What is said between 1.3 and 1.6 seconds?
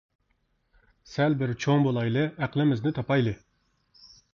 بىر